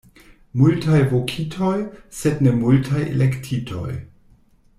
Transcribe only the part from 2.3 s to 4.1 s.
ne multaj elektitoj.